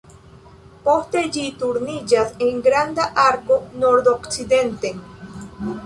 [0.87, 5.07] Poste ĝi turniĝas en granda arko nordokcidenten.